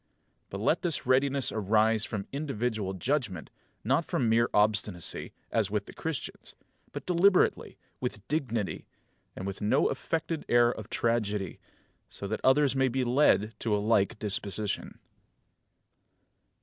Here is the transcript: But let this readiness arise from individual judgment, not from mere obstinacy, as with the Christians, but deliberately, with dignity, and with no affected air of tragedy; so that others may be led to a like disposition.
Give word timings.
But 0.49 0.59
let 0.59 0.81
this 0.81 1.05
readiness 1.05 1.51
arise 1.51 2.05
from 2.05 2.25
individual 2.31 2.93
judgment, 2.95 3.51
not 3.83 4.03
from 4.03 4.27
mere 4.27 4.49
obstinacy, 4.51 5.31
as 5.51 5.69
with 5.69 5.85
the 5.85 5.93
Christians, 5.93 6.55
but 6.91 7.05
deliberately, 7.05 7.77
with 7.99 8.27
dignity, 8.27 8.87
and 9.35 9.45
with 9.45 9.61
no 9.61 9.89
affected 9.91 10.43
air 10.49 10.71
of 10.71 10.89
tragedy; 10.89 11.59
so 12.09 12.25
that 12.25 12.41
others 12.43 12.75
may 12.75 12.87
be 12.87 13.03
led 13.03 13.53
to 13.59 13.75
a 13.75 13.77
like 13.77 14.17
disposition. 14.17 14.97